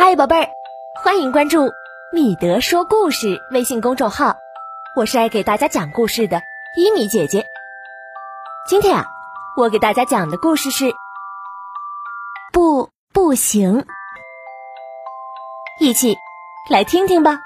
[0.00, 0.48] 嗨，宝贝儿，
[1.02, 1.72] 欢迎关注
[2.14, 4.36] “米德说故事”微信公众号，
[4.94, 6.40] 我是爱给大家讲故事的
[6.76, 7.44] 伊米姐姐。
[8.68, 9.06] 今天啊，
[9.56, 10.92] 我给大家讲的故事是
[12.54, 13.84] “不，不行”，
[15.82, 16.16] 一起
[16.70, 17.40] 来听听吧。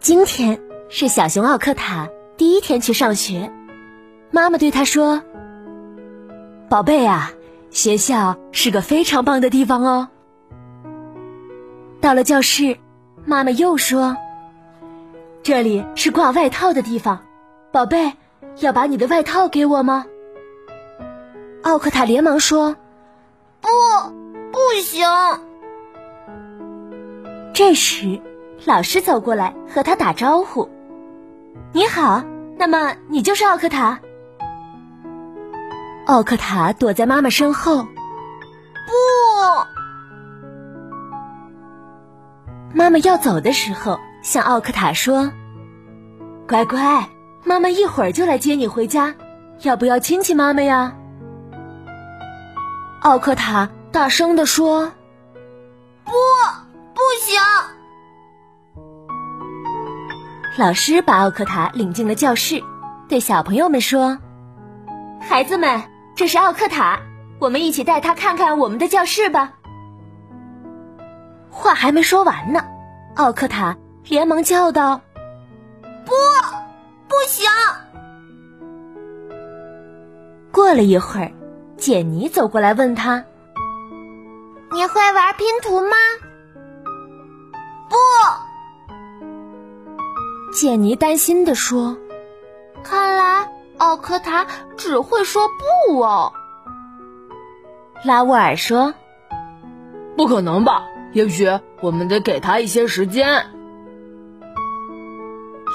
[0.00, 3.52] 今天是小熊奥克塔第一天去上学。
[4.30, 5.22] 妈妈对他说
[6.70, 7.32] ：“宝贝啊，
[7.70, 10.08] 学校是个非常棒的地方哦。”
[12.00, 12.78] 到了教室，
[13.26, 14.16] 妈妈又说
[15.44, 17.20] ：“这里是挂外套的地方，
[17.70, 18.14] 宝贝，
[18.60, 20.06] 要把你的外套给我吗？”
[21.60, 22.74] 奥克塔连忙说
[23.60, 23.68] ：“不，
[24.50, 25.06] 不行。”
[27.52, 28.18] 这时，
[28.66, 30.68] 老师走过来和他打招呼
[31.72, 32.22] ：“你好，
[32.58, 33.98] 那么你就是奥克塔？”
[36.06, 37.82] 奥克塔躲在妈妈身后。
[37.82, 38.92] 不，
[42.74, 45.30] 妈妈要走的时候，向奥克塔说
[46.46, 47.08] ：“乖乖，
[47.44, 49.14] 妈妈一会儿就来接你回家，
[49.62, 50.94] 要不要亲亲妈妈呀？”
[53.00, 54.92] 奥克塔大声地说
[56.04, 56.12] ：“不。”
[56.92, 57.40] 不行！
[60.56, 62.62] 老师把奥克塔领进了教室，
[63.08, 64.18] 对小朋友们说
[65.22, 65.80] ：“孩子们，
[66.16, 66.98] 这是奥克塔，
[67.38, 69.52] 我们一起带他看看我们的教室吧。”
[71.50, 72.64] 话还没说完呢，
[73.14, 73.76] 奥克塔
[74.08, 75.00] 连忙叫道
[76.04, 76.12] ：“不，
[77.06, 77.48] 不行！”
[80.50, 81.30] 过了一会儿，
[81.76, 83.24] 简妮走过来问他
[84.74, 85.96] ：“你会玩拼图吗？”
[87.88, 87.96] 不，
[90.60, 91.96] 简妮担心的说
[92.84, 95.48] ：“看来奥克塔只会说
[95.88, 96.34] 不哦。”
[98.04, 98.92] 拉沃尔说
[100.18, 100.82] ：“不可能吧？
[101.14, 101.48] 也许
[101.80, 103.46] 我们得给他一些时间。”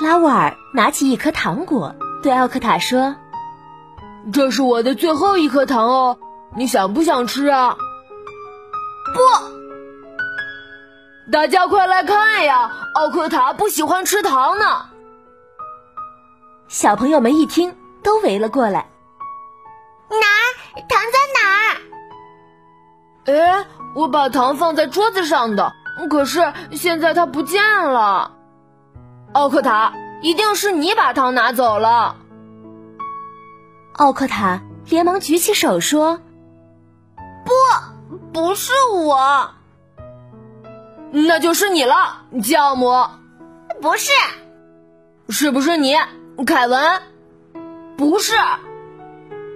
[0.03, 3.15] 拉沃尔拿起一颗糖果，对奥克塔说
[4.31, 6.19] ：“这是我的最后一颗糖哦，
[6.55, 7.75] 你想不想吃啊？”
[11.31, 12.71] 大家快来看呀！
[12.93, 14.85] 奥克塔不喜欢吃糖呢。
[16.67, 18.87] 小朋友们一听，都围了过来。
[20.09, 20.41] 哪儿？
[20.87, 21.39] 糖在哪
[23.33, 23.59] 儿？
[23.59, 23.65] 哎，
[23.95, 25.73] 我把糖放在桌子上的，
[26.11, 28.31] 可是现在它不见了。
[29.33, 32.15] 奥克塔，一定是你把糖拿走了。
[33.93, 36.19] 奥克塔连忙举起手说
[37.43, 37.51] ：“不，
[38.31, 39.49] 不是我。”
[41.17, 42.91] 那就是你了，酵母。
[43.81, 44.11] 不是，
[45.29, 45.95] 是不是你，
[46.45, 47.01] 凯文？
[47.95, 48.33] 不是，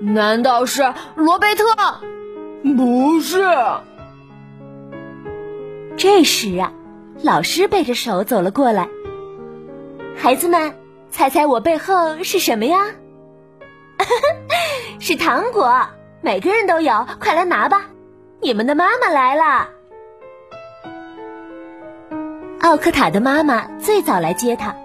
[0.01, 1.65] 难道是罗贝特？
[2.77, 3.45] 不是。
[5.97, 6.71] 这时啊，
[7.23, 8.87] 老师背着手走了过来。
[10.15, 10.73] 孩子们，
[11.11, 12.77] 猜猜我背后是什么呀？
[15.01, 15.85] 是糖果，
[16.21, 17.85] 每个人都有，快来拿吧！
[18.41, 19.67] 你们的妈妈来了。
[22.61, 24.75] 奥克塔的妈妈最早来接他，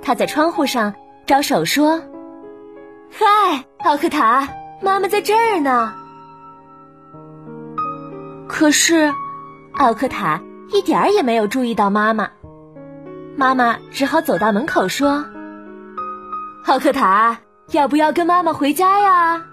[0.00, 0.94] 他在窗户上
[1.26, 2.00] 招手说
[3.12, 4.48] ：“嗨，奥克塔，
[4.80, 5.92] 妈妈在这儿呢。”
[8.48, 9.12] 可是，
[9.72, 10.40] 奥克塔
[10.72, 12.30] 一点儿也没有注意到妈妈。
[13.36, 15.26] 妈妈只好走到门口说
[16.64, 17.40] ：“奥克塔，
[17.72, 19.44] 要不要跟妈妈回家呀？”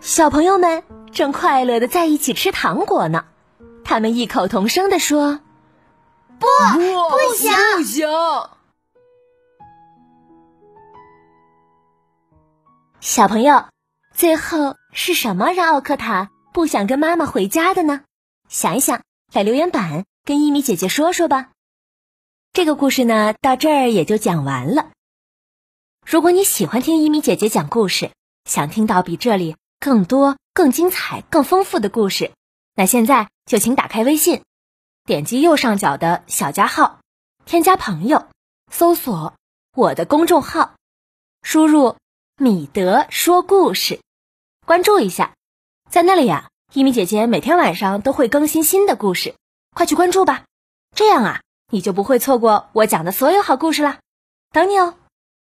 [0.00, 3.24] 小朋友们正快乐的在一起吃糖果呢。
[3.84, 5.40] 他们异口同声地说
[6.38, 8.08] ：“不，不行，不行！”
[13.00, 13.66] 小朋友，
[14.14, 18.02] 最后是什么让奥克塔不想跟妈妈回家的呢？
[18.48, 19.02] 想一想，
[19.32, 21.50] 在留言板跟一米姐姐说说吧。
[22.52, 24.90] 这个故事呢，到这儿也就讲完了。
[26.06, 28.10] 如果你喜欢听一米姐姐讲故事，
[28.44, 32.32] 想听到比这里更多、更精彩、更丰富的故事。
[32.74, 34.42] 那现在就请打开微信，
[35.04, 37.00] 点击右上角的小加号，
[37.44, 38.26] 添加朋友，
[38.70, 39.34] 搜索
[39.74, 40.74] 我的公众号，
[41.42, 41.96] 输入
[42.38, 44.00] “米德说故事”，
[44.64, 45.34] 关注一下，
[45.90, 49.34] 在那里呀，一米姐姐每天晚上都会更新新的故事，
[49.76, 50.44] 快去关注吧，
[50.96, 53.98] 这样啊，你就不会错过我讲的所有好故事啦，
[54.50, 54.94] 等你哦。